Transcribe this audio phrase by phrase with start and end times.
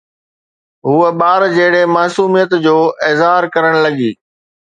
[0.87, 2.75] هوءَ ٻار جهڙي معصوميت جو
[3.09, 4.11] اظهار ڪرڻ لڳي